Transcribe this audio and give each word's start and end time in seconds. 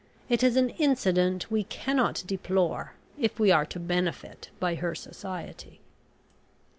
It 0.29 0.41
is 0.41 0.55
an 0.55 0.71
incident 0.71 1.51
we 1.51 1.63
cannot 1.65 2.23
deplore 2.25 2.93
if 3.19 3.39
we 3.39 3.51
are 3.51 3.67
to 3.67 3.79
benefit 3.79 4.49
by 4.59 4.73
her 4.73 4.95
society." 4.95 5.79